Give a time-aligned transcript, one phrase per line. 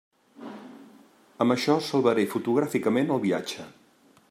[1.45, 3.71] Amb això salvaré fotogràficament el viatge.